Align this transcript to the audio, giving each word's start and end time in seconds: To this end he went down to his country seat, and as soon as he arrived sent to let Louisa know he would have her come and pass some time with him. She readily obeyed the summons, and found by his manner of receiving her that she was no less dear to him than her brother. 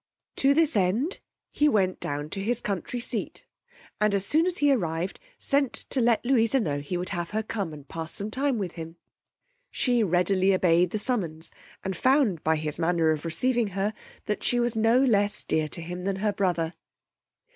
To 0.37 0.55
this 0.55 0.75
end 0.75 1.19
he 1.51 1.69
went 1.69 1.99
down 1.99 2.31
to 2.31 2.41
his 2.43 2.59
country 2.59 2.99
seat, 2.99 3.45
and 3.99 4.15
as 4.15 4.25
soon 4.25 4.47
as 4.47 4.57
he 4.57 4.71
arrived 4.71 5.19
sent 5.37 5.73
to 5.91 6.01
let 6.01 6.25
Louisa 6.25 6.59
know 6.59 6.79
he 6.79 6.97
would 6.97 7.09
have 7.09 7.29
her 7.29 7.43
come 7.43 7.71
and 7.71 7.87
pass 7.87 8.11
some 8.15 8.31
time 8.31 8.57
with 8.57 8.71
him. 8.71 8.95
She 9.69 10.01
readily 10.03 10.55
obeyed 10.55 10.89
the 10.89 10.97
summons, 10.97 11.51
and 11.83 11.95
found 11.95 12.43
by 12.43 12.55
his 12.55 12.79
manner 12.79 13.11
of 13.11 13.25
receiving 13.25 13.67
her 13.77 13.93
that 14.25 14.43
she 14.43 14.59
was 14.59 14.75
no 14.75 15.05
less 15.05 15.43
dear 15.43 15.67
to 15.67 15.81
him 15.83 16.01
than 16.01 16.15
her 16.15 16.33
brother. 16.33 16.73